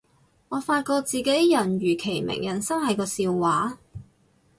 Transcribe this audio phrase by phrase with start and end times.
[0.49, 3.77] 我發覺自己人如其名，人生係個笑話